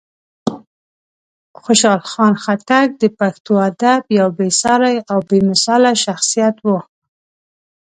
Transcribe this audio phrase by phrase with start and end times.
[1.61, 6.67] خوشحال خان خټک د پښتو ادب یو بېساری او بېمثاله شخصیت و.